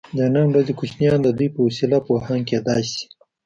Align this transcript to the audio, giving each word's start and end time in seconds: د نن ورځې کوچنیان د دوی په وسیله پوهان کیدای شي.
د 0.17 0.19
نن 0.35 0.45
ورځې 0.49 0.73
کوچنیان 0.79 1.19
د 1.23 1.29
دوی 1.37 1.47
په 1.55 1.59
وسیله 1.67 1.97
پوهان 2.07 2.39
کیدای 2.49 2.81
شي. 2.91 3.03